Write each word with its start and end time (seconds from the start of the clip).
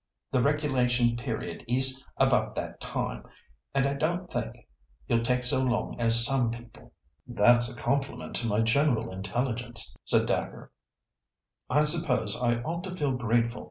The 0.31 0.41
regulation 0.41 1.15
period 1.15 1.63
is 1.67 2.03
about 2.17 2.55
that 2.55 2.79
time, 2.81 3.23
and 3.71 3.85
I 3.85 3.93
don't 3.93 4.33
think 4.33 4.67
you'll 5.07 5.21
take 5.21 5.43
so 5.43 5.61
long 5.61 5.99
as 5.99 6.25
some 6.25 6.49
people." 6.49 6.93
"That's 7.27 7.71
a 7.71 7.77
compliment 7.77 8.35
to 8.37 8.47
my 8.47 8.61
general 8.61 9.11
intelligence," 9.13 9.95
said 10.03 10.25
Dacre. 10.25 10.71
"I 11.69 11.83
suppose 11.83 12.35
I 12.41 12.63
ought 12.63 12.83
to 12.85 12.95
feel 12.97 13.11
grateful. 13.11 13.59